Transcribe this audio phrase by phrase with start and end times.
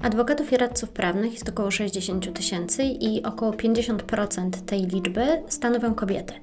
[0.00, 6.34] Adwokatów i radców prawnych jest około 60 tysięcy i około 50% tej liczby stanowią kobiety.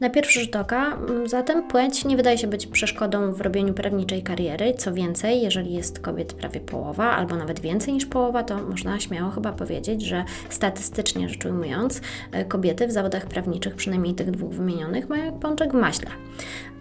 [0.00, 4.22] Na pierwszy rzut oka mm, zatem płeć nie wydaje się być przeszkodą w robieniu prawniczej
[4.22, 4.74] kariery.
[4.74, 9.30] Co więcej, jeżeli jest kobiet prawie połowa, albo nawet więcej niż połowa, to można śmiało
[9.30, 12.00] chyba powiedzieć, że statystycznie rzecz ujmując,
[12.32, 16.10] e, kobiety w zawodach prawniczych, przynajmniej tych dwóch wymienionych, mają jak pączek w maśle.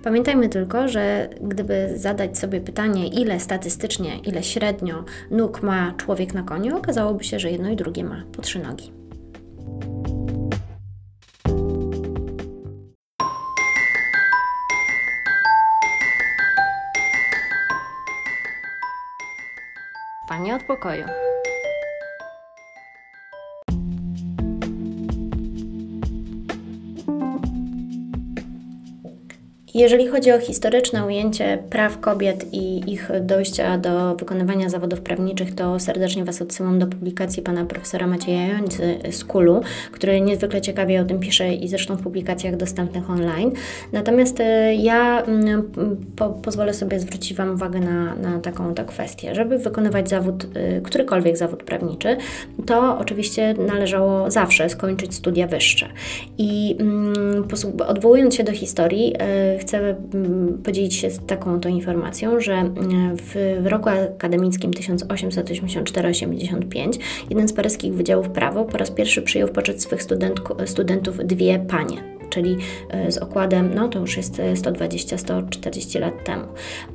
[0.08, 6.44] Pamiętajmy tylko, że gdyby zadać sobie pytanie, ile statystycznie, ile średnio nóg ma człowiek na
[6.44, 8.92] koniu, okazałoby się, że jedno i drugie ma po trzy nogi.
[20.30, 21.27] Panie od pokoju.
[29.78, 35.80] Jeżeli chodzi o historyczne ujęcie praw kobiet i ich dojścia do wykonywania zawodów prawniczych, to
[35.80, 41.06] serdecznie Was odsyłam do publikacji pana profesora Macieja Jońcy z Kulu, który niezwykle ciekawie o
[41.06, 43.52] tym pisze i zresztą w publikacjach dostępnych online.
[43.92, 45.72] Natomiast e, ja mm,
[46.16, 49.36] po, pozwolę sobie zwrócić Wam uwagę na, na taką to kwestię.
[49.36, 52.18] Żeby wykonywać zawód, e, którykolwiek zawód prawniczy,
[52.66, 55.88] to oczywiście należało zawsze skończyć studia wyższe.
[56.38, 57.48] I mm,
[57.88, 63.18] odwołując się do historii, e, chcę mm, podzielić się z taką to informacją, że mm,
[63.18, 69.52] w, w roku akademickim 1884-85 jeden z paryskich wydziałów prawo po raz pierwszy przyjął w
[69.52, 70.04] poczet swych
[70.66, 72.58] studentów dwie panie czyli
[72.90, 76.44] e, z okładem, no to już jest 120-140 lat temu.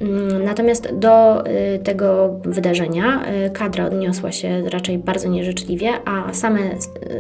[0.01, 6.61] Mm, natomiast do e, tego wydarzenia e, kadra odniosła się raczej bardzo nieżyczliwie, a same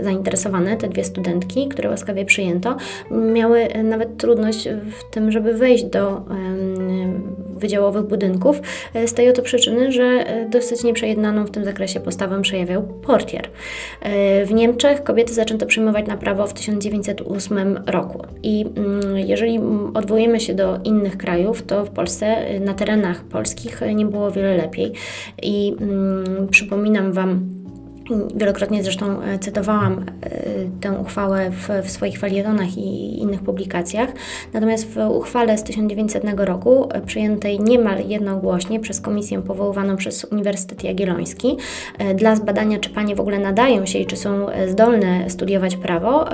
[0.02, 2.77] zainteresowane, te dwie studentki, które łaskawie przyjęto,
[3.10, 6.24] miały nawet trudność w tym, żeby wejść do
[7.62, 8.60] wydziałowych budynków
[9.06, 13.48] z tej oto przyczyny, że dosyć nieprzejednaną w tym zakresie postawę przejawiał portier.
[14.46, 18.22] W Niemczech kobiety zaczęto przyjmować na prawo w 1908 roku.
[18.42, 19.61] I mm, jeżeli
[19.95, 24.92] odwołujemy się do innych krajów, to w Polsce, na terenach polskich nie było wiele lepiej.
[25.42, 27.61] I mm, przypominam Wam,
[28.34, 30.30] Wielokrotnie zresztą e, cytowałam e,
[30.80, 34.11] tę uchwałę w, w, swoich falietonach i innych publikacjach.
[34.52, 40.84] Natomiast w uchwale z 1900 roku, e, przyjętej niemal jednogłośnie przez komisję powoływaną przez Uniwersytet
[40.84, 41.56] Jagielloński
[42.14, 46.24] dla zbadania, czy panie w ogóle nadają się i czy są zdolne studiować prawo,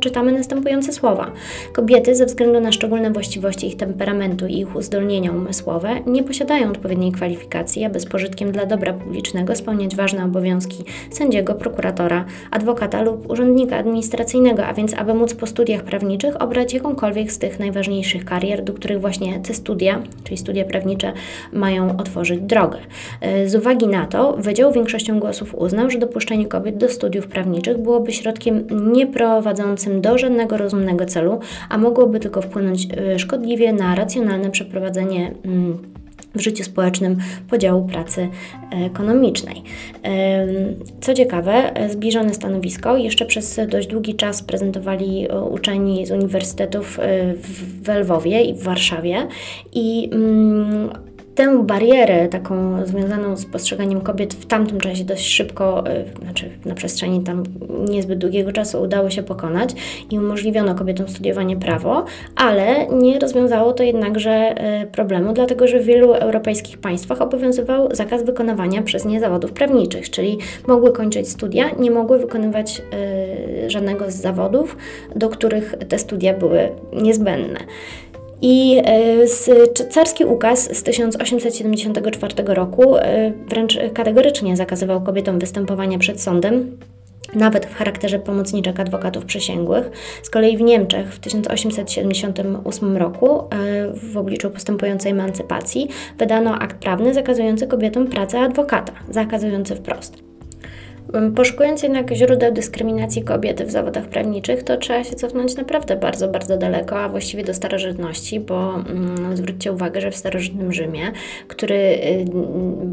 [0.00, 1.32] czytamy następujące słowa.
[1.72, 7.12] Kobiety ze względu na szczególne właściwości ich temperamentu i ich uzdolnienia umysłowe nie posiadają odpowiedniej
[7.12, 10.84] kwalifikacji, aby z pożytkiem dla dobra publicznego spełniać ważne obowiązki
[11.24, 17.32] sędziego, prokuratora, adwokata lub urzędnika administracyjnego, a więc aby móc po studiach prawniczych obrać jakąkolwiek
[17.32, 21.12] z tych najważniejszych karier, do których właśnie te studia, czyli studia prawnicze,
[21.52, 22.78] mają otworzyć drogę.
[23.20, 27.78] E, z uwagi na to Wydział większością głosów uznał, że dopuszczenie kobiet do studiów prawniczych
[27.78, 34.50] byłoby środkiem nieprowadzącym do żadnego rozumnego celu, a mogłoby tylko wpłynąć e, szkodliwie na racjonalne
[34.50, 35.78] przeprowadzenie mm,
[36.34, 37.16] w życiu społecznym
[37.50, 38.28] podziału pracy
[38.70, 39.62] ekonomicznej.
[41.00, 47.34] Co ciekawe, zbliżone stanowisko jeszcze przez dość długi czas prezentowali e, uczeni z uniwersytetów e,
[47.82, 49.28] w Lwowie i w Warszawie
[49.72, 50.90] i mm,
[51.34, 56.74] tę barierę taką związaną z postrzeganiem kobiet w tamtym czasie dość szybko, e, znaczy na
[56.74, 57.42] przestrzeni tam
[57.88, 59.70] niezbyt długiego czasu udało się pokonać
[60.10, 62.04] i umożliwiono kobietom studiowanie prawo,
[62.36, 68.24] ale nie rozwiązało to jednakże e, problemu, dlatego że w wielu europejskich państwach obowiązywał zakaz
[68.24, 74.14] wykonywania przez nie zawodów prawniczych, czyli mogły kończyć studia, nie mogły wykonywać e, żadnego z
[74.14, 74.76] zawodów,
[75.16, 77.58] do których te studia były niezbędne.
[78.46, 79.26] I e,
[79.90, 86.78] carski ukaz z 1874 roku e, wręcz kategorycznie zakazywał kobietom występowania przed sądem
[87.34, 89.90] nawet w charakterze pomocniczek adwokatów przysięgłych.
[90.22, 93.46] Z kolei w Niemczech w 1878 roku, e,
[94.12, 95.88] w obliczu postępującej emancypacji,
[96.18, 100.33] wydano akt prawny zakazujący kobietom pracę adwokata, zakazujący wprost.
[101.36, 106.56] Poszukując jednak źródeł dyskryminacji kobiety w zawodach prawniczych, to trzeba się cofnąć naprawdę bardzo, bardzo
[106.56, 111.12] daleko, a właściwie do starożytności, bo mm, zwróćcie uwagę, że w starożytnym Rzymie,
[111.48, 112.24] który y,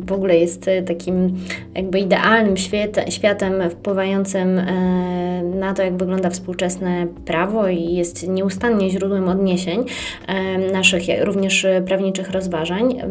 [0.06, 1.38] w ogóle jest takim
[1.75, 8.90] jakby idealnym świat, światem wpływającym y, na to, jak wygląda współczesne prawo i jest nieustannie
[8.90, 13.02] źródłem odniesień y, naszych również prawniczych rozważań,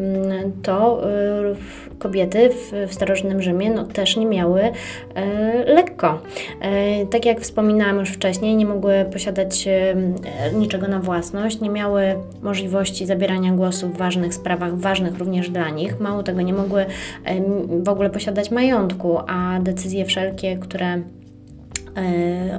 [0.62, 4.62] to y, kobiety w, w starożytnym Rzymie no, też nie miały
[5.66, 6.20] lekko.
[7.10, 9.68] Tak jak wspominałam już wcześniej, nie mogły posiadać
[10.54, 16.00] niczego na własność, nie miały możliwości zabierania głosu w ważnych sprawach, ważnych również dla nich.
[16.00, 16.86] Mało tego, nie mogły
[17.82, 21.19] w ogóle posiadać majątku, a decyzje wszelkie, które E,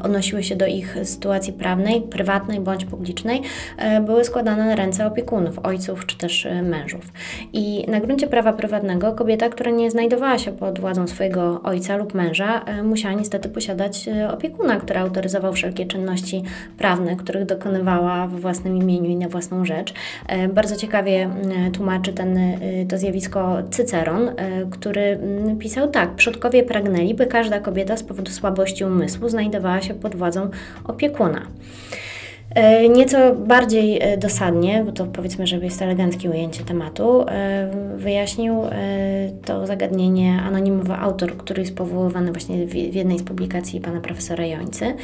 [0.04, 3.42] odnosiły się do ich sytuacji prawnej, prywatnej bądź publicznej,
[3.78, 7.12] e, były składane na ręce opiekunów, ojców czy też e, mężów.
[7.54, 12.13] I na gruncie prawa prywatnego kobieta, która nie znajdowała się pod władzą swojego ojca lub
[12.13, 16.44] męża, musiała niestety posiadać opiekuna, który autoryzował wszelkie czynności
[16.77, 19.94] prawne, których dokonywała we własnym imieniu i na własną rzecz.
[20.54, 21.30] Bardzo ciekawie
[21.74, 22.39] tłumaczy ten,
[22.89, 24.31] to zjawisko Cyceron,
[24.72, 25.19] który
[25.60, 30.50] pisał tak: Przodkowie pragnęli, by każda kobieta z powodu słabości umysłu znajdowała się pod władzą
[30.84, 31.42] opiekuna.
[32.56, 38.62] E, nieco bardziej e, dosadnie, bo to powiedzmy, żeby jest eleganckie ujęcie tematu, e, wyjaśnił
[39.45, 44.86] to zagadnienie anonimowy autor, który jest powoływany właśnie w jednej z publikacji pana profesora Jońcy.
[44.86, 44.95] Mm,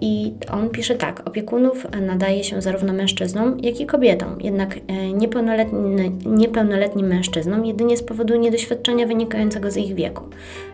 [0.00, 4.78] I on pisze tak: opiekunów nadaje się zarówno mężczyznom, jak i kobietom, jednak
[5.14, 10.24] niepełnoletni, niepełnoletnim mężczyznom jedynie z powodu niedoświadczenia wynikającego z ich wieku.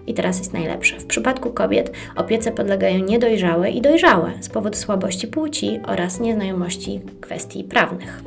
[0.07, 1.01] I teraz jest najlepsze.
[1.01, 7.65] W przypadku kobiet opiece podlegają niedojrzałe i dojrzałe z powodu słabości płci oraz nieznajomości kwestii
[7.65, 8.23] prawnych.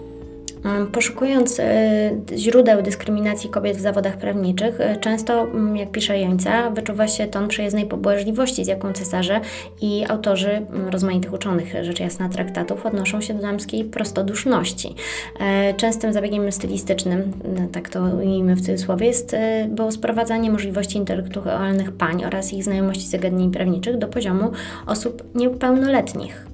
[0.65, 6.69] Mm, poszukując e, źródeł dyskryminacji kobiet w zawodach prawniczych, e, często, mm, jak pisze Jońca,
[6.69, 9.41] wyczuwa się ton przejezdnej pobłażliwości, z jaką cesarze
[9.81, 14.95] i autorzy mm, rozmaitych uczonych, rzecz jasna, traktatów odnoszą się do damskiej prostoduszności.
[15.39, 17.31] E, częstym zabiegiem stylistycznym,
[17.71, 19.35] tak to ujmijmy w cudzysłowie, jest,
[19.67, 24.51] było sprowadzanie możliwości intelektualnych pań oraz ich znajomości zagadnień prawniczych do poziomu
[24.87, 26.50] osób niepełnoletnich.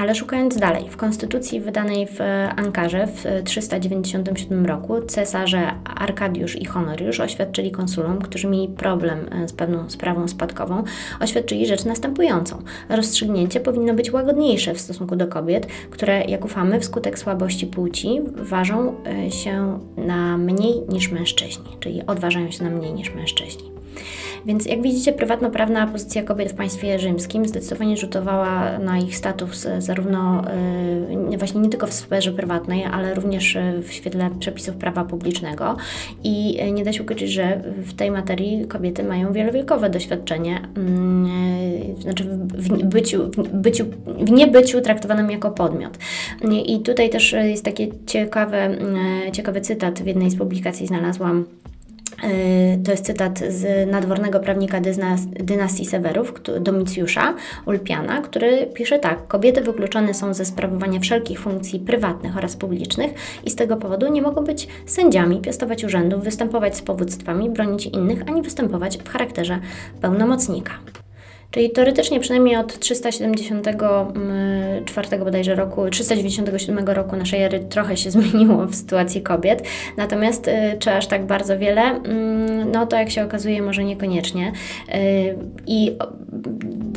[0.00, 2.18] Ale szukając dalej, w konstytucji wydanej w
[2.56, 9.52] Ankarze w 397 roku cesarze Arkadiusz i Honoriusz oświadczyli konsulom, którzy mieli problem e, z
[9.52, 10.84] pewną sprawą spadkową,
[11.20, 12.62] oświadczyli rzecz następującą.
[12.88, 18.94] Rozstrzygnięcie powinno być łagodniejsze w stosunku do kobiet, które, jak ufamy, wskutek słabości płci ważą
[19.06, 23.70] e, się na mniej niż mężczyźni, czyli odważają się na mniej niż mężczyźni.
[24.46, 29.82] Więc jak widzicie, prywatno-prawna pozycja kobiet w państwie rzymskim zdecydowanie rzutowała na ich status e,
[29.82, 30.42] zarówno
[31.32, 35.76] e, właśnie nie tylko w sferze prywatnej, ale również e, w świetle przepisów prawa publicznego.
[36.24, 41.30] I nie da się ukryć, że w tej materii kobiety mają wielowiekowe doświadczenie, mm,
[42.00, 45.98] znaczy w, byciu, w, byciu, w niebyciu traktowanym jako podmiot.
[46.66, 48.56] I tutaj też jest taki ciekawy,
[49.32, 51.44] ciekawy cytat w jednej z publikacji znalazłam
[52.84, 54.80] to jest cytat z nadwornego prawnika
[55.40, 57.34] dynastii Sewerów, Domicjusza
[57.66, 63.12] Ulpiana, który pisze tak: Kobiety wykluczone są ze sprawowania wszelkich funkcji prywatnych oraz publicznych
[63.44, 68.22] i z tego powodu nie mogą być sędziami, piastować urzędów, występować z powództwami, bronić innych,
[68.28, 69.58] ani występować w charakterze
[70.00, 70.72] pełnomocnika.
[71.50, 78.74] Czyli teoretycznie przynajmniej od 374 bodajże roku, 397 roku naszej ery trochę się zmieniło w
[78.74, 79.62] sytuacji kobiet.
[79.96, 81.82] Natomiast y, czy aż tak bardzo wiele?
[81.82, 84.52] Mm, no to jak się okazuje może niekoniecznie.
[84.88, 85.36] Y,
[85.66, 85.96] I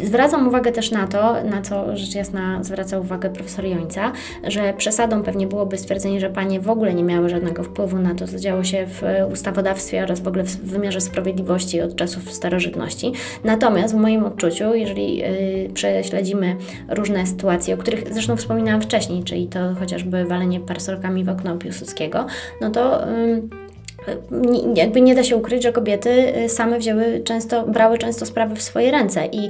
[0.04, 4.12] zwracam uwagę też na to, na co rzecz jasna zwraca uwagę profesor Jońca,
[4.48, 8.28] że przesadą pewnie byłoby stwierdzenie, że panie w ogóle nie miały żadnego wpływu na to,
[8.28, 9.02] co działo się w
[9.32, 13.12] ustawodawstwie oraz w ogóle w wymiarze sprawiedliwości od czasów starożytności.
[13.44, 16.56] Natomiast w moim odczuciu, jeżeli y, prześledzimy
[16.90, 22.26] różne sytuacje, o których zresztą wspominałam wcześniej, czyli to chociażby walenie parasolkami w okno Piłsudskiego,
[22.62, 23.08] no to
[24.76, 28.62] jakby nie da się ukryć, że kobiety y, same wzięły często, brały często sprawy w
[28.62, 29.26] swoje ręce.
[29.32, 29.50] I,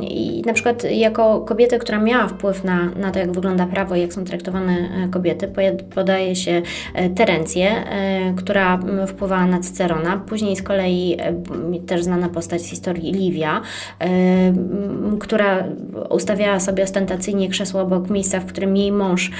[0.00, 4.00] i na przykład jako kobietę, która miała wpływ na, na to, jak wygląda prawo i
[4.00, 5.52] jak są traktowane e, kobiety,
[5.94, 6.62] podaje się
[6.94, 11.16] e, Terencję, e, która wpływała na Cycerona, później z kolei
[11.86, 13.60] też znana postać z historii Livia,
[15.20, 15.64] która
[16.10, 19.30] ustawiała sobie ostentacyjnie krzesło obok miejsca, w którym jej mąż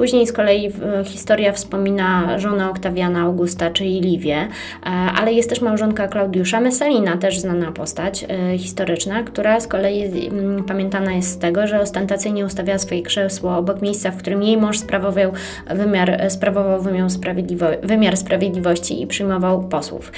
[0.00, 0.72] Później z kolei
[1.04, 7.38] historia wspomina żonę Oktawiana Augusta, czyli Liwię, e, ale jest też małżonka Klaudiusza Messalina, też
[7.38, 12.78] znana postać e, historyczna, która z kolei mm, pamiętana jest z tego, że ostentacyjnie ustawiała
[12.78, 15.32] swoje krzesło obok miejsca, w którym jej mąż sprawował
[15.74, 20.12] wymiar, sprawował wymiar, sprawiedliwo wymiar sprawiedliwości i przyjmował posłów.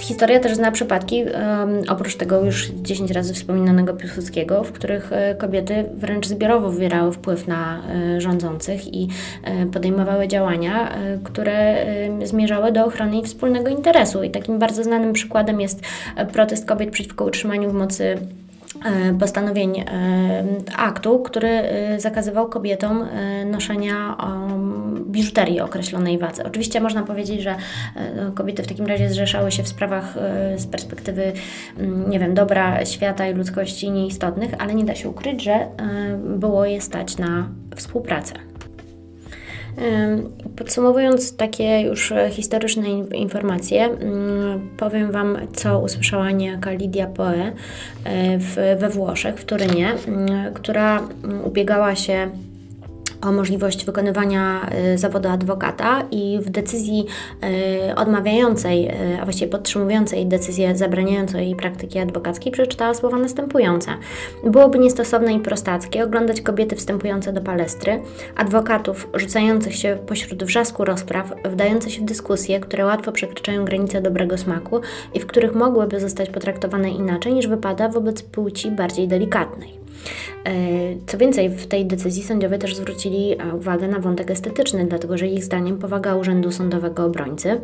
[0.00, 1.24] Historia też zna przypadki,
[1.88, 7.48] oprócz tego już 10 razy wspominanego Piłsudskiego, w których e, kobiety wręcz zbiorowo wywierały wpływ
[7.48, 9.08] na rządzących i
[9.42, 11.86] e, podejmowały działania, e, które
[12.24, 14.22] zmierzały do ochrony ich wspólnego interesu.
[14.22, 15.80] I takim bardzo znanym przykładem jest
[16.32, 18.18] protest kobiet przeciwko utrzymaniu w mocy
[19.20, 19.84] postanowień
[20.76, 21.62] aktu, który
[21.98, 23.08] zakazywał kobietom
[23.46, 24.16] noszenia
[25.06, 26.44] biżuterii o określonej wadze.
[26.44, 27.56] Oczywiście można powiedzieć, że
[28.34, 30.14] kobiety w takim razie zrzeszały się w sprawach
[30.56, 31.32] z perspektywy,
[31.78, 35.66] mm, nie wiem, dobra świata i ludzkości nieistotnych, ale nie da się ukryć, że
[36.18, 38.34] było je stać na współpracę.
[40.56, 47.52] Podsumowując takie już historyczne informacje, mm, powiem Wam, co usłyszała niejaka Lidia Poe
[48.04, 52.30] e, we Włoszech, w Turynie, mm, która mm, ubiegała się
[53.24, 57.06] o możliwość wykonywania y, zawodu adwokata i w decyzji
[57.90, 63.90] y, odmawiającej, y, a właściwie podtrzymującej decyzję zabraniającą jej praktyki adwokackiej przeczytała słowa następujące.
[64.44, 68.02] Byłoby niestosowne i prostackie oglądać kobiety wstępujące do palestry,
[68.36, 74.38] adwokatów rzucających się pośród wrzasku rozpraw, wdających się w dyskusje, które łatwo przekraczają granice dobrego
[74.38, 74.80] smaku
[75.14, 79.84] i w których mogłyby zostać potraktowane inaczej niż wypada wobec płci bardziej delikatnej.
[80.44, 80.52] E,
[81.06, 85.28] co więcej, w tej decyzji sędziowie też zwrócili e, uwagę na wątek estetyczny, dlatego że
[85.28, 87.60] ich zdaniem powaga urzędu sądowego obrońcy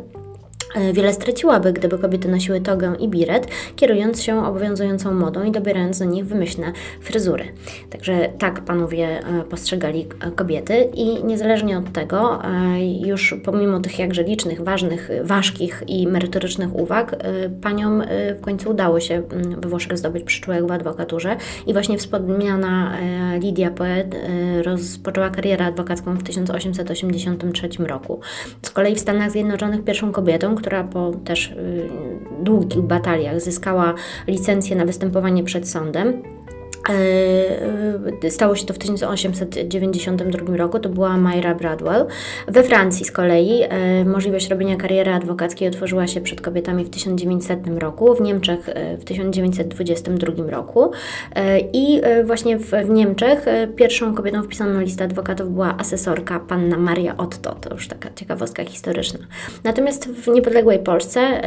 [0.93, 6.05] wiele straciłaby, gdyby kobiety nosiły togę i biret, kierując się obowiązującą modą i dobierając do
[6.05, 7.43] nich wymyślne fryzury.
[7.89, 12.39] Także tak panowie e, postrzegali e, kobiety i niezależnie od tego,
[13.05, 17.15] już pomimo tych jakże licznych, ważnych, ważkich i merytorycznych uwag,
[17.61, 18.03] paniom
[18.37, 21.35] w końcu udało się mm, we Włoszech zdobyć przyczółek w adwokaturze
[21.67, 22.97] i właśnie wspomniana
[23.39, 24.15] Lidia Poet
[24.63, 28.19] rozpoczęła karierę adwokacką w 1883 roku.
[28.61, 31.89] Z kolei w Stanach Zjednoczonych pierwszą kobietą, która po też y,
[32.41, 33.93] długich bataliach zyskała
[34.27, 36.23] licencję na występowanie przed sądem.
[36.89, 42.05] E, y, stało się to w 1892 roku, to była Myra Bradwell.
[42.47, 47.59] We Francji z kolei e, możliwość robienia kariery adwokackiej otworzyła się przed kobietami w 1900
[47.77, 50.91] roku, w Niemczech e, w 1922 roku
[51.73, 53.45] i właśnie w Niemczech
[53.75, 58.63] pierwszą kobietą wpisaną na listę adwokatów była asesorka panna Maria Otto, to już taka ciekawostka
[58.63, 59.19] historyczna.
[59.63, 61.41] Natomiast w niepodległej Polsce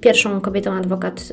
[0.00, 1.28] pierwszą kobietą adwokat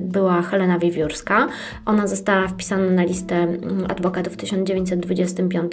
[0.00, 1.48] była Helena Wiewiórska.
[1.86, 5.72] Ona została wpisana na listę mm, adwokatów w 1925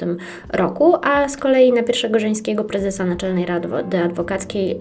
[0.49, 3.67] roku, a z kolei na pierwszego żeńskiego prezesa Naczelnej Rady
[4.03, 4.77] Adwokackiej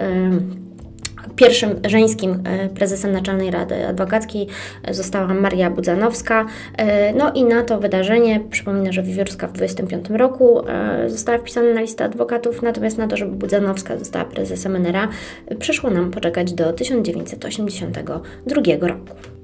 [1.37, 4.47] Pierwszym żeńskim e, prezesem Naczelnej Rady Adwokackiej
[4.91, 6.47] została Maria Budzanowska.
[6.77, 11.75] E, no i na to wydarzenie, przypomnę, że Wiewiórska w 25 roku e, została wpisana
[11.75, 15.09] na listę adwokatów, natomiast na to, żeby Budzanowska została prezesem NRA,
[15.59, 19.42] przyszło nam poczekać do 1982 roku.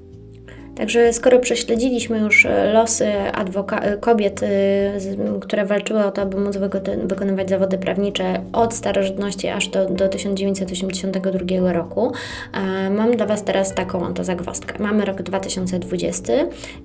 [0.79, 4.47] Także skoro prześledziliśmy już e, losy e, kobiet, e,
[5.41, 6.57] które walczyły o to, aby móc
[7.03, 12.11] wykonywać zawody prawnicze od starożytności aż do, do 1982 roku,
[12.91, 14.83] mam dla Was teraz taką oto zagwozdkę.
[14.83, 16.33] Mamy rok 2020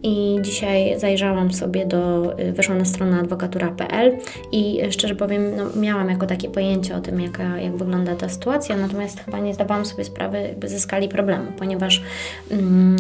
[0.03, 4.19] i dzisiaj zajrzałam sobie do, weszłam na stronę adwokatura.pl
[4.53, 8.77] i szczerze powiem, no, miałam jako takie pojęcie o tym, jaka, jak wygląda ta sytuacja,
[8.77, 12.03] natomiast chyba nie zdawałam sobie sprawy ze skali problemu, ponieważ
[12.51, 12.97] mm,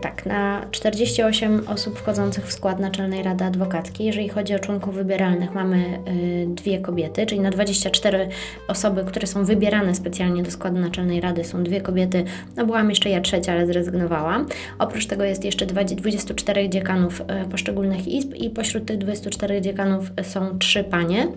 [0.00, 4.06] tak, na 48 osób wchodzących w skład Naczelnej Rady Adwokackiej.
[4.06, 8.28] Jeżeli chodzi o członków wybieralnych, mamy y, dwie kobiety, czyli na 24
[8.68, 12.24] osoby, które są wybierane specjalnie do składu Naczelnej Rady, są dwie kobiety.
[12.56, 14.46] No byłam jeszcze ja trzecia, ale zrezygnowałam.
[14.78, 20.58] Oprócz tego jest jeszcze 24 dziekanów y, poszczególnych izb i pośród tych 24 dziekanów są
[20.58, 21.28] trzy panie.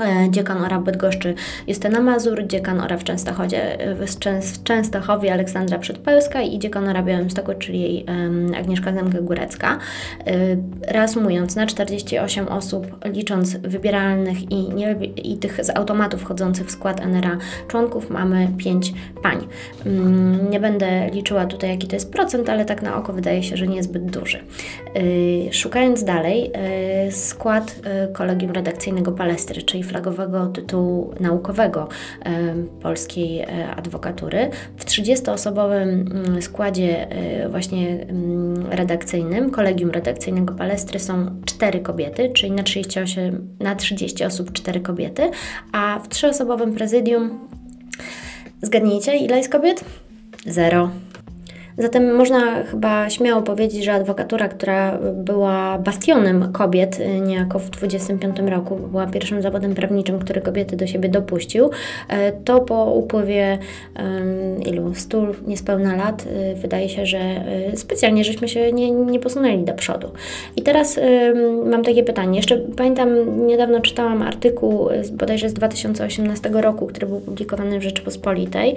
[0.00, 1.34] E, dziekan ora Bydgoszczy
[1.66, 3.94] Justyna Mazur, dziekan ora w Częstochowie, e,
[4.40, 8.06] w Częstochowie Aleksandra Przedpełska i dziekan ora Białymstoku, czyli jej
[8.58, 9.78] Agnieszka Zemkę-Górecka.
[10.26, 10.32] E,
[10.92, 17.00] reasumując, na 48 osób, licząc wybieralnych i, nie, i tych z automatu wchodzących w skład
[17.00, 17.38] NRA
[17.68, 19.46] członków, mamy 5 pań.
[19.86, 23.56] Mm, nie będę liczyła tutaj, jaki to jest procent, ale tak na oko wydaje się,
[23.56, 24.38] że niezbyt duży.
[25.50, 26.52] Szukając dalej,
[27.10, 27.80] skład
[28.12, 31.88] kolegium redakcyjnego Palestry, czyli flagowego tytułu naukowego
[32.82, 34.50] polskiej e, adwokatury.
[34.76, 42.52] W 30-osobowym mm, składzie e, właśnie mm, redakcyjnym, kolegium redakcyjnego Palestry są cztery kobiety, czyli
[42.52, 45.30] na 38, na 30 osób cztery kobiety,
[45.72, 47.38] a w trzyosobowym prezydium
[48.62, 49.84] zgadnijcie, ile jest kobiet?
[50.46, 50.90] Zero.
[51.78, 58.38] Zatem można chyba śmiało powiedzieć, że adwokatura, która była bastionem kobiet y, niejako w 25
[58.38, 61.70] roku, była pierwszym zawodem prawniczym, który kobiety do siebie dopuścił,
[62.08, 63.58] e, to po upływie
[64.66, 64.94] ilu?
[64.94, 67.18] Stu niespełna lat y, wydaje się, że
[67.72, 70.08] y, specjalnie żeśmy się nie, nie posunęli do przodu.
[70.56, 71.00] I teraz
[71.64, 72.36] mam takie pytanie.
[72.36, 73.08] Jeszcze pamiętam,
[73.46, 78.74] niedawno czytałam artykuł bodajże z 2018 roku, który był publikowany w Rzeczypospolitej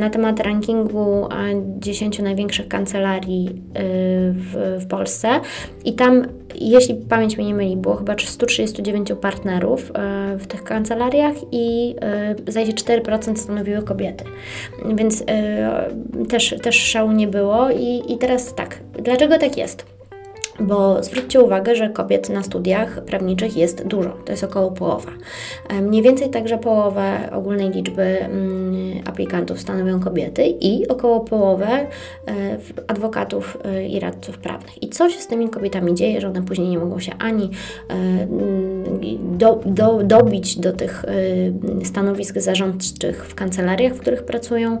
[0.00, 1.28] na temat rankingu
[1.78, 3.52] 10 największych kancelarii y,
[4.32, 5.28] w, w Polsce
[5.84, 11.34] i tam, jeśli pamięć mnie nie myli, było chyba 139 partnerów y, w tych kancelariach
[11.52, 11.94] i
[12.48, 14.24] zdaje się 4% stanowiły kobiety.
[14.94, 15.24] Więc
[16.28, 20.01] też, też szału nie było i, i teraz tak, dlaczego tak jest?
[20.60, 25.10] Bo zwróćcie uwagę, że kobiet na studiach prawniczych jest dużo, to jest około połowa.
[25.68, 31.86] E, mniej więcej także połowę ogólnej liczby mm, aplikantów stanowią kobiety i około połowę e,
[32.88, 34.82] adwokatów e, i radców prawnych.
[34.82, 37.50] I co się z tymi kobietami dzieje, że one później nie mogą się ani
[39.22, 41.04] do, do, dobić do tych
[41.84, 44.78] stanowisk zarządczych w kancelariach, w których pracują,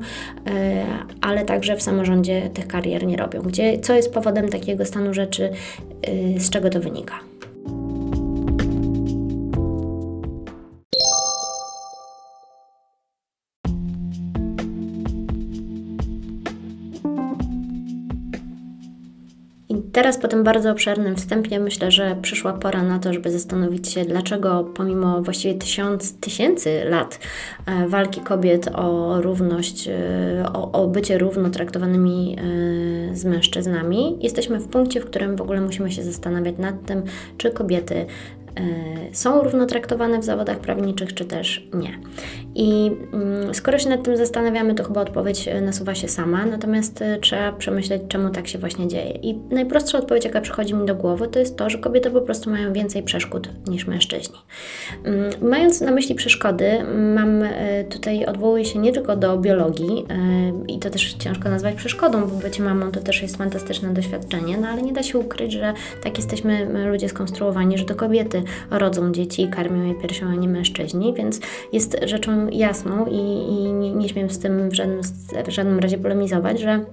[1.20, 3.42] ale także w samorządzie tych karier nie robią.
[3.42, 5.50] Gdzie, co jest powodem takiego stanu rzeczy?
[6.08, 7.31] Y, z czego to wynika.
[19.92, 24.04] Teraz po tym bardzo obszernym wstępie myślę, że przyszła pora na to, żeby zastanowić się,
[24.04, 27.18] dlaczego pomimo właściwie tysiąc, tysięcy lat
[27.66, 29.92] e, walki kobiet o równość, e,
[30.52, 35.60] o, o bycie równo traktowanymi e, z mężczyznami, jesteśmy w punkcie, w którym w ogóle
[35.60, 37.02] musimy się zastanawiać nad tym,
[37.38, 38.06] czy kobiety
[39.12, 41.98] są równo traktowane w zawodach prawniczych, czy też nie.
[42.54, 47.02] I mm, skoro się nad tym zastanawiamy, to chyba odpowiedź e, nasuwa się sama, natomiast
[47.02, 49.10] e, trzeba przemyśleć, czemu tak się właśnie dzieje.
[49.10, 52.50] I najprostsza odpowiedź, jaka przychodzi mi do głowy, to jest to, że kobiety po prostu
[52.50, 54.38] mają więcej przeszkód niż mężczyźni.
[55.04, 56.70] Mm, mając na myśli przeszkody,
[57.14, 57.42] mam
[57.90, 60.06] tutaj odwołuję się nie tylko do biologii,
[60.68, 64.68] i to też ciężko nazwać przeszkodą, bo bycie mamą to też jest fantastyczne doświadczenie, no
[64.68, 69.42] ale nie da się ukryć, że tak jesteśmy ludzie skonstruowani, że to kobiety rodzą dzieci
[69.42, 71.40] i karmią je piersią, a nie mężczyźni, więc
[71.72, 73.18] jest rzeczą jasną i,
[73.52, 75.00] i nie, nie śmiem z tym w żadnym,
[75.46, 76.84] w żadnym razie polemizować, że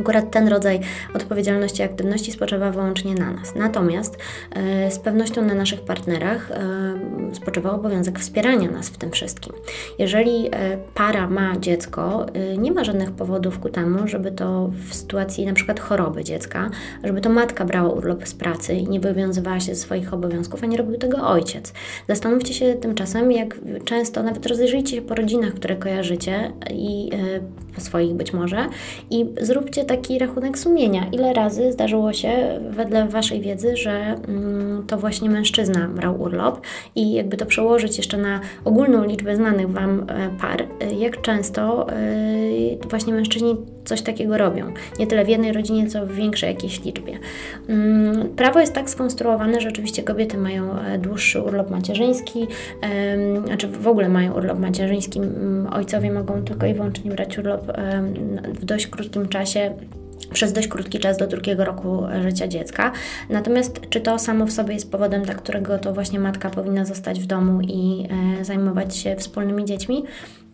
[0.00, 0.80] Akurat ten rodzaj
[1.14, 3.54] odpowiedzialności i aktywności spoczywa wyłącznie na nas.
[3.54, 4.18] Natomiast
[4.50, 9.52] e, z pewnością na naszych partnerach e, spoczywa obowiązek wspierania nas w tym wszystkim.
[9.98, 10.50] Jeżeli e,
[10.94, 12.26] para ma dziecko,
[12.58, 16.70] nie ma żadnych powodów ku temu, żeby to w sytuacji na przykład choroby dziecka,
[17.04, 20.66] żeby to matka brała urlop z pracy i nie wywiązywała się ze swoich obowiązków, a
[20.66, 21.72] nie robił tego ojciec.
[22.08, 27.10] Zastanówcie się tymczasem, jak często, nawet rozejrzyjcie się po rodzinach, które kojarzycie i
[27.74, 28.68] po swoich być może
[29.10, 31.06] i zróbcie taki rachunek sumienia.
[31.12, 36.60] Ile razy zdarzyło się, wedle Waszej wiedzy, że mm, to właśnie mężczyzna brał urlop
[36.94, 41.90] i jakby to przełożyć jeszcze na ogólną liczbę znanych Wam e, par, e, jak często
[41.90, 41.94] e,
[42.90, 44.72] właśnie mężczyźni coś takiego robią.
[44.98, 47.18] Nie tyle w jednej rodzinie, co w większej jakiejś liczbie.
[47.68, 52.46] Mm, prawo jest tak skonstruowane, że oczywiście kobiety mają dłuższy urlop macierzyński,
[53.46, 55.20] znaczy w ogóle mają urlop macierzyński.
[55.72, 57.72] Ojcowie mogą tylko i wyłącznie brać urlop
[58.60, 59.74] w dość krótkim czasie
[60.32, 62.92] przez dość krótki czas do drugiego roku życia dziecka.
[63.30, 67.20] Natomiast czy to samo w sobie jest powodem, dla którego to właśnie matka powinna zostać
[67.20, 68.08] w domu i
[68.40, 70.04] e, zajmować się wspólnymi dziećmi?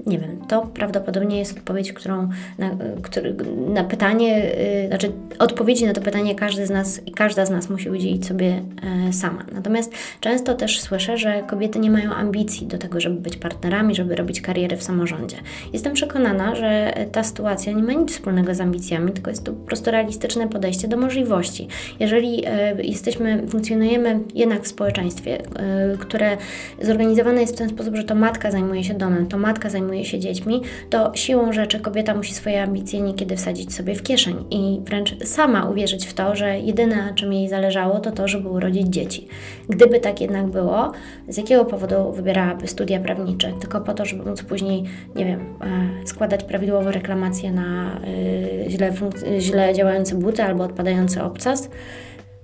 [0.07, 2.71] Nie wiem, to prawdopodobnie jest odpowiedź, którą na,
[3.03, 3.35] który,
[3.69, 4.39] na pytanie,
[4.83, 8.27] yy, znaczy odpowiedzi na to pytanie każdy z nas i każda z nas musi udzielić
[8.27, 8.63] sobie
[9.07, 9.45] yy, sama.
[9.53, 14.17] Natomiast często też słyszę, że kobiety nie mają ambicji do tego, żeby być partnerami, żeby
[14.17, 15.37] robić karierę w samorządzie.
[15.73, 19.67] Jestem przekonana, że ta sytuacja nie ma nic wspólnego z ambicjami, tylko jest to po
[19.67, 21.69] prostu realistyczne podejście do możliwości.
[22.01, 22.47] Jeżeli yy,
[22.83, 26.37] jesteśmy, funkcjonujemy jednak w społeczeństwie, y, które
[26.83, 30.05] zorganizowane jest w ten sposób, że to matka zajmuje się domem, to matka zajmuje zajmuje
[30.05, 34.81] się dziećmi, to siłą rzeczy kobieta musi swoje ambicje niekiedy wsadzić sobie w kieszeń i
[34.85, 38.87] wręcz sama uwierzyć w to, że jedyne, na czym jej zależało, to to, żeby urodzić
[38.87, 39.29] dzieci.
[39.69, 40.93] Gdyby tak jednak było,
[41.29, 43.53] z jakiego powodu wybierałaby studia prawnicze?
[43.61, 44.85] Tylko po to, żeby móc później,
[45.17, 48.01] nie wiem, e, składać prawidłowo reklamacje na
[48.67, 48.93] e, źle,
[49.39, 51.71] źle działające buty albo odpadający obcas?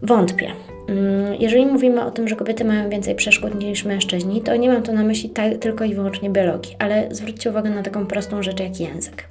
[0.02, 0.52] Wątpię.
[0.88, 4.82] Mm, jeżeli mówimy o tym, że kobiety mają więcej przeszkód niż mężczyźni, to nie mam
[4.82, 8.80] tu na myśli tylko i wyłącznie biologii, ale zwróćcie uwagę na taką prostą rzecz jak
[8.80, 9.28] język.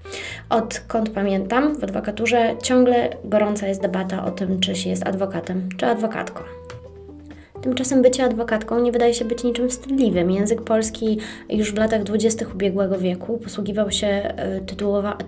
[0.49, 5.86] Odkąd pamiętam, w adwokaturze ciągle gorąca jest debata o tym, czy się jest adwokatem, czy
[5.86, 6.41] adwokatką.
[7.65, 10.32] Tymczasem bycie adwokatką nie wydaje się być niczym wstydliwym.
[10.32, 11.17] Język polski
[11.49, 14.60] już w latach dwudziestych ubiegłego wieku posługiwał się e,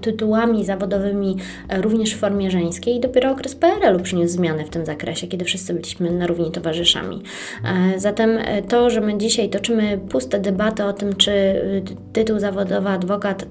[0.02, 1.38] tytułami zawodowymi
[1.69, 5.45] e, również w formie żeńskiej i dopiero okres PRL-u przyniósł zmiany w tym zakresie, kiedy
[5.45, 7.21] wszyscy byliśmy na równi towarzyszami.
[7.95, 11.32] E, zatem to, że my dzisiaj toczymy puste debaty o tym, czy
[12.13, 13.45] tytuł zawodowy adwokat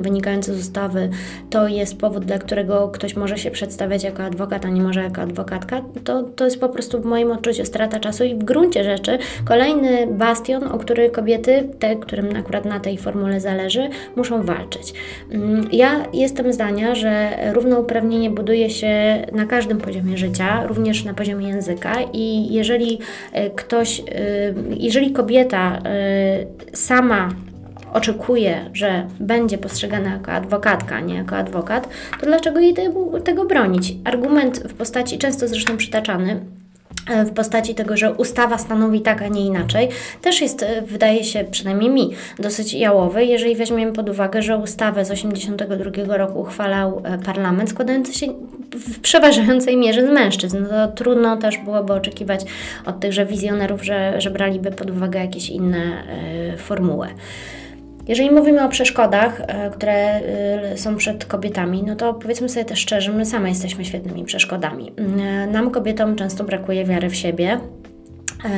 [0.00, 1.10] wynikający z ustawy
[1.50, 5.22] to jest powód, dla którego ktoś może się przedstawiać jako adwokat, a nie może jako
[5.22, 8.84] adwokatka, to, to jest po prostu w moim odczuciu strata czasu czasu i w gruncie
[8.84, 14.92] rzeczy kolejny bastion, o który kobiety, te, którym akurat na tej formule zależy, muszą walczyć.
[15.30, 21.48] Mm, ja jestem zdania, że równouprawnienie buduje się na każdym poziomie życia, również na poziomie
[21.48, 22.98] języka i jeżeli
[23.32, 24.04] e, ktoś, e,
[24.78, 27.28] jeżeli kobieta e, sama
[27.92, 31.88] oczekuje, że będzie postrzegana jako adwokatka, a nie jako adwokat,
[32.20, 32.74] to dlaczego jej
[33.24, 33.94] tego, bronić?
[34.04, 36.40] Argument w postaci, często zresztą przytaczany,
[37.26, 39.88] w postaci tego, że ustawa stanowi tak, a nie inaczej,
[40.22, 45.04] też jest, e, wydaje się, przynajmniej mi, dosyć jałowy, jeżeli weźmiemy pod uwagę, że ustawę
[45.04, 48.26] z 1982 roku uchwalał e, parlament składający się
[48.72, 50.58] w przeważającej mierze z mężczyzn.
[50.62, 52.44] No to trudno też byłoby oczekiwać
[52.86, 56.02] od tychże wizjonerów, że, że braliby pod uwagę jakieś inne
[56.54, 57.08] y, formuły.
[58.08, 62.78] Jeżeli mówimy o przeszkodach, e, które e, są przed kobietami, no to powiedzmy sobie też
[62.78, 64.92] szczerze, my same jesteśmy świetnymi przeszkodami.
[64.96, 67.60] E, nam, kobietom, często brakuje wiary w siebie,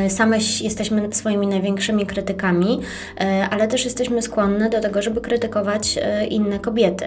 [0.09, 2.81] same jesteśmy swoimi największymi krytykami,
[3.21, 7.05] e, ale też jesteśmy skłonne do tego, żeby krytykować e, inne kobiety.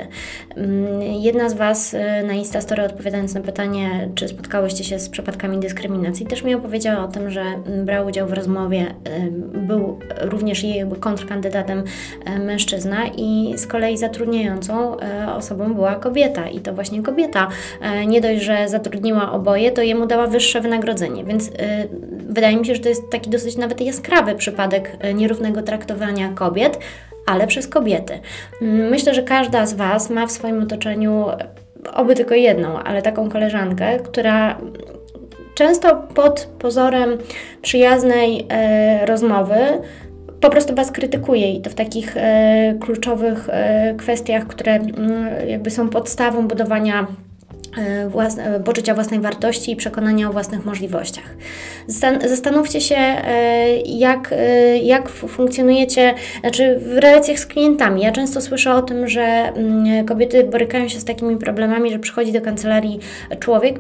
[0.56, 6.26] Mm, jedna z Was na Instastory odpowiadając na pytanie, czy spotkałyście się z przypadkami dyskryminacji,
[6.26, 8.86] też mi opowiedziała o tym, że mm, brał udział w rozmowie,
[9.54, 11.84] był również jej kontrkandydatem
[12.40, 14.98] mężczyzna i z kolei zatrudniającą
[15.36, 17.48] osobą była kobieta i to właśnie kobieta
[18.08, 21.52] nie dość, że zatrudniła oboje, to jemu dała wyższe wynagrodzenie, więc
[22.30, 26.30] wydaje mi mi się, że to jest taki dosyć nawet jaskrawy przypadek e, nierównego traktowania
[26.30, 26.80] kobiet,
[27.26, 28.20] ale przez kobiety.
[28.62, 31.48] Mm, myślę, że każda z Was ma w swoim otoczeniu e,
[31.94, 34.58] oby tylko jedną, ale taką koleżankę, która
[35.56, 37.18] często pod pozorem
[37.62, 39.56] przyjaznej e, rozmowy
[40.44, 45.72] po prostu Was krytykuje i to w takich e, kluczowych e, kwestiach, które mm, jakby
[45.72, 47.08] są podstawą budowania
[48.10, 51.36] własne, poczucia własnej wartości i przekonania o własnych możliwościach.
[52.26, 58.02] Zastanówcie się, e, jak, e, jak funkcjonujecie znaczy w relacjach z klientami.
[58.02, 62.32] Ja często słyszę o tym, że mm, kobiety borykają się z takimi problemami, że przychodzi
[62.32, 63.00] do kancelarii
[63.40, 63.80] człowiek,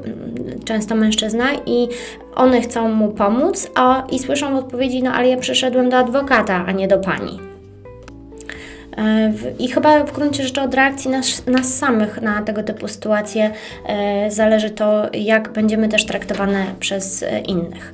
[0.65, 1.87] często mężczyzna, i
[2.35, 6.65] one chcą mu pomóc, a i słyszą w odpowiedzi: No, ale ja przyszedłem do adwokata,
[6.67, 7.52] a nie do pani.
[8.97, 13.51] E, I chyba w gruncie rzeczy od reakcji nas, nas samych na tego typu sytuacje
[13.85, 17.93] e, zależy to, jak będziemy też traktowane przez e, innych.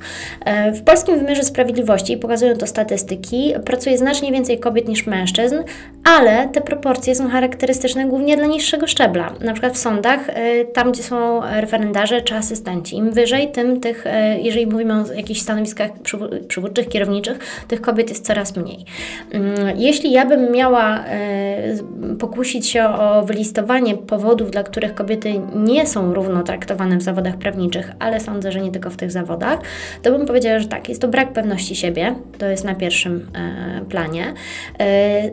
[0.74, 5.56] W polskim wymiarze sprawiedliwości, pokazują to statystyki, pracuje znacznie więcej kobiet niż mężczyzn,
[6.18, 9.32] ale te proporcje są charakterystyczne głównie dla niższego szczebla.
[9.40, 10.20] Na przykład w sądach,
[10.72, 12.96] tam gdzie są referendarze czy asystenci.
[12.96, 14.04] Im wyżej, tym tych,
[14.42, 15.90] jeżeli mówimy o jakichś stanowiskach
[16.48, 18.84] przywódczych, kierowniczych, tych kobiet jest coraz mniej.
[19.32, 25.86] Mm, jeśli ja bym miała E, pokusić się o wylistowanie powodów, dla których kobiety nie
[25.86, 29.58] są równo traktowane w zawodach prawniczych, ale sądzę, że nie tylko w tych zawodach,
[30.02, 33.30] to bym powiedziała, że tak, jest to brak pewności siebie, to jest na pierwszym
[33.88, 34.34] planie.
[34.80, 35.30] E,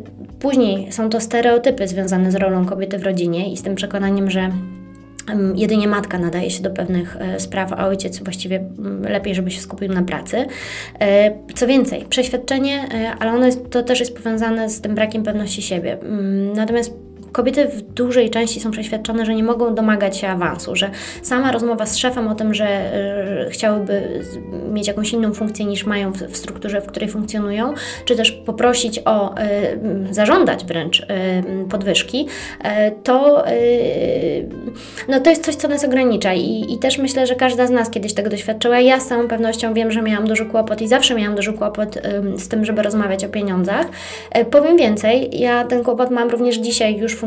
[0.89, 4.51] są to stereotypy związane z rolą kobiety w rodzinie i z tym przekonaniem, że
[5.55, 8.63] Jedynie matka nadaje się do pewnych e, spraw, a ojciec właściwie
[9.01, 10.45] lepiej, żeby się skupił na pracy.
[10.99, 15.23] E, co więcej, przeświadczenie, e, ale ono jest, to też jest powiązane z tym brakiem
[15.23, 15.97] pewności siebie.
[16.55, 17.06] Natomiast
[17.37, 20.89] kobiety w dużej części są przeświadczone, że nie mogą domagać się awansu, że
[21.21, 22.67] sama rozmowa z szefem o tym, że
[23.47, 24.23] y, chciałyby
[24.71, 27.73] mieć jakąś inną funkcję niż mają w, strukturze, w której funkcjonują,
[28.05, 31.05] czy też poprosić o, y, zażądać wręcz y,
[31.69, 32.27] podwyżki,
[33.03, 33.43] to,
[35.07, 37.89] no to jest coś, co nas ogranicza I, i też myślę, że każda z nas
[37.89, 38.79] kiedyś tego doświadczyła.
[38.79, 41.97] Ja z całą pewnością wiem, że miałam duży kłopot i zawsze miałam duży kłopot
[42.37, 43.87] z tym, żeby rozmawiać o pieniądzach.
[44.51, 47.26] Powiem więcej, ja ten kłopot mam również dzisiaj już funkcjonując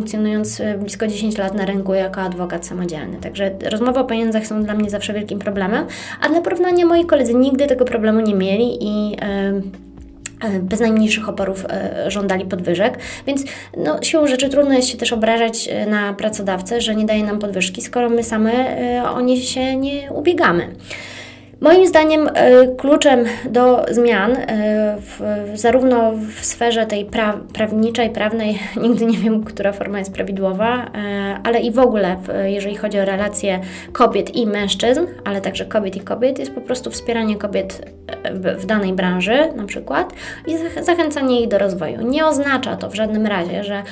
[0.60, 3.16] e, blisko 10 lat na rynku jako adwokat samodzielny.
[3.20, 5.86] Także rozmowy o pieniądzach są dla mnie zawsze wielkim problemem,
[6.20, 9.60] a dla porównania moi koledzy nigdy tego problemu nie mieli i e,
[10.60, 13.44] bez najmniejszych oporów e, żądali podwyżek, więc
[13.76, 17.82] no, siłą rzeczy trudno jest się też obrażać na pracodawcę, że nie daje nam podwyżki,
[17.82, 18.52] skoro my same
[19.14, 20.68] o nie się nie ubiegamy.
[21.60, 25.20] Moim zdaniem e, kluczem do zmian, e, w,
[25.54, 31.40] zarówno w sferze tej pra, prawniczej, prawnej, nigdy nie wiem, która forma jest prawidłowa, e,
[31.44, 33.60] ale i w ogóle, jeżeli chodzi o relacje
[33.92, 37.92] kobiet i mężczyzn, ale także kobiet i kobiet, jest po prostu wspieranie kobiet
[38.34, 40.12] w, danej branży, na przykład,
[40.46, 42.02] i zachęcanie ich do rozwoju.
[42.02, 43.82] Nie oznacza to w żadnym razie, że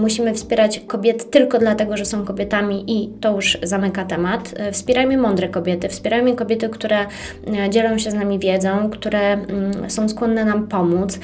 [0.00, 4.54] musimy wspierać kobiety tylko dlatego, że są kobietami i to już zamyka temat.
[4.72, 7.06] Wspierajmy mądre kobiety, wspierajmy kobiety, które
[7.70, 11.18] dzielą się z nami wiedzą, które mm, są skłonne nam pomóc,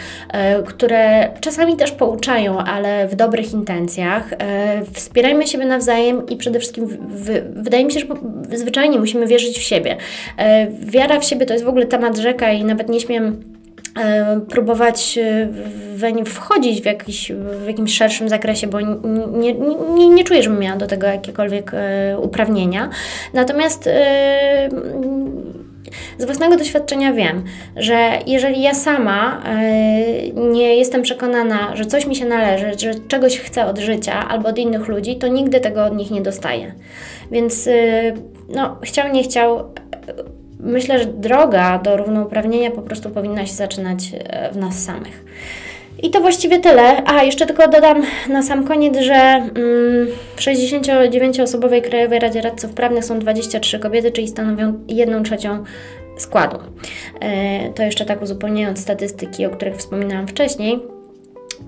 [0.67, 4.31] które czasami też pouczają, ale w dobrych intencjach.
[4.93, 6.89] Wspierajmy siebie nawzajem i przede wszystkim
[7.55, 8.07] wydaje mi się, że
[8.59, 9.97] zwyczajnie musimy wierzyć w siebie.
[10.81, 13.55] Wiara w siebie to jest w ogóle temat rzeka i nawet nie śmiem
[13.99, 15.49] E, próbować e,
[15.95, 19.55] weń wchodzić w, jakiś, w jakimś szerszym zakresie, bo nie,
[19.97, 22.91] nie, nie czuję, żebym miała do tego jakiekolwiek e, uprawnienia.
[23.35, 23.89] Natomiast
[26.19, 27.45] z własnego doświadczenia wiem,
[27.77, 29.43] że jeżeli ja sama
[30.35, 34.59] nie jestem przekonana, że coś mi się należy, że czegoś chcę od życia albo od
[34.59, 36.75] innych ludzi, to nigdy tego od nich nie dostaję.
[37.31, 37.69] Więc
[38.49, 39.65] no, chciał, nie chciał
[40.65, 45.25] myślę, że droga do równouprawnienia po prostu powinna się zaczynać e, w nas samych.
[46.05, 47.05] I to właściwie tyle.
[47.05, 49.53] A, jeszcze tylko dodam na sam koniec, że mm,
[50.37, 55.65] w 69-osobowej Krajowej Radzie Radców Prawnych są 23 kobiety, czyli stanowią 1 trzecią
[56.19, 56.59] składu.
[57.21, 60.94] E, to jeszcze tak uzupełniając statystyki, o których wspominałam wcześniej.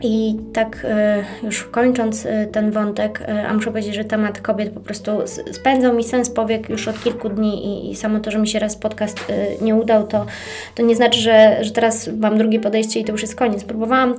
[0.02, 4.70] I tak e, już kończąc e, ten wątek, e, a muszę powiedzieć, że temat kobiet
[4.70, 5.10] po prostu
[5.52, 8.58] spędzał mi sens powiek już od kilku dni i, i samo to, że mi się
[8.58, 10.26] raz podcast nie udał, to,
[10.74, 13.64] to nie znaczy, że, że teraz mam drugie podejście i to już jest koniec.
[13.64, 14.14] Próbowałam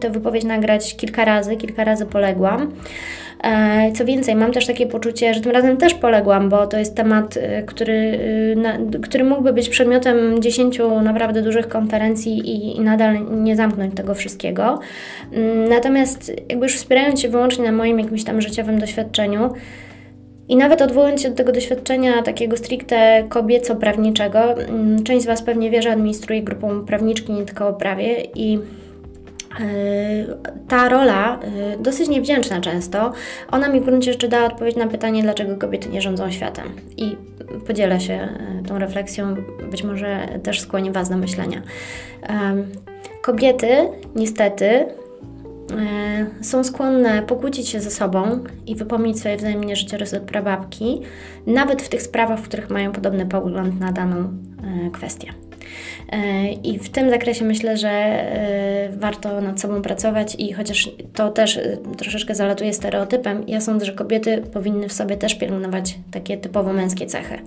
[0.00, 2.72] tę wypowiedź nagrać kilka razy, kilka razy poległam.
[3.46, 6.94] E, co więcej, mam też takie poczucie, że tym razem też poległam, bo to jest
[6.94, 8.18] temat, e, który,
[8.64, 14.14] e, który mógłby być przedmiotem dziesięciu naprawdę dużych konferencji i, i nadal nie zamknąć tego
[14.14, 14.78] wszystkiego.
[15.32, 19.50] Mm, natomiast jakby już wspierając się wyłącznie na moim jakimś tam życiowym doświadczeniu,
[20.48, 25.70] i nawet odwołując się do tego doświadczenia takiego stricte kobieco-prawniczego, mm, część z Was pewnie
[25.70, 28.58] wie, że administruje grupą prawniczki nie tylko o prawie i
[30.68, 33.12] ta rola, e, dosyć niewdzięczna często,
[33.50, 36.66] ona mi w gruncie rzeczy dała odpowiedź na pytanie, dlaczego kobiety nie rządzą światem.
[36.96, 37.16] I
[37.66, 39.36] podzielę się e, tą refleksją,
[39.70, 41.62] być może też skłoni Was do myślenia.
[43.22, 43.66] Kobiety,
[44.14, 44.86] niestety,
[46.42, 51.02] są skłonne pokłócić się ze sobą i wypomnieć sobie wzajemnie życiorys od prababki,
[51.46, 54.28] nawet w tych sprawach, w których mają podobny pogląd na daną
[54.92, 55.45] kwestię.
[56.12, 61.30] E, I w tym zakresie myślę, że e, warto nad sobą pracować i chociaż to
[61.30, 66.36] też e, troszeczkę zalatuje stereotypem, ja sądzę, że kobiety powinny w sobie też pielęgnować takie
[66.36, 67.38] typowo męskie cechy.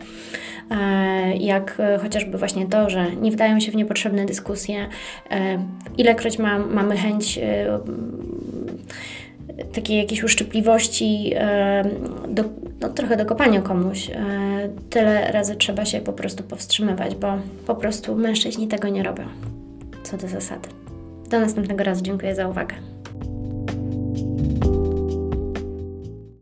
[1.40, 4.88] Jak chociażby właśnie to, że nie wdają się w niepotrzebne dyskusje,
[5.98, 7.40] ilekroć ma, mamy chęć
[9.74, 11.34] takiej jakiejś uszczypliwości,
[12.30, 12.44] do,
[12.82, 14.10] no, trochę do kopania komuś.
[14.10, 14.20] E,
[14.90, 19.24] tyle razy trzeba się po prostu powstrzymywać, bo po prostu mężczyźni tego nie robią.
[20.04, 20.70] Co do zasady.
[21.30, 22.04] Do następnego razu.
[22.04, 22.76] Dziękuję za uwagę.